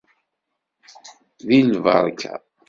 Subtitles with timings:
[1.47, 2.33] D lberka.